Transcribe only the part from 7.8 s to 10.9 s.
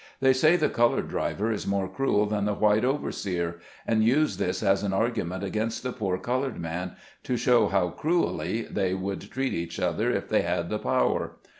cruelly they would treat each other if they had the